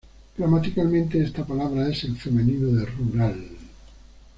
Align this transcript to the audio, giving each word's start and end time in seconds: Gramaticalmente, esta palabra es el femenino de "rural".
Gramaticalmente, 0.35 1.21
esta 1.21 1.45
palabra 1.45 1.87
es 1.87 2.05
el 2.05 2.17
femenino 2.17 2.69
de 2.71 2.85
"rural". 2.87 3.47